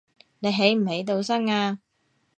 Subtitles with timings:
[0.39, 1.77] 你起唔起到身呀